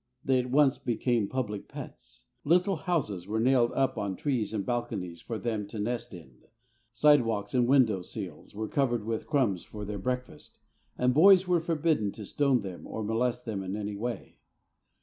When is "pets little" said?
1.67-2.75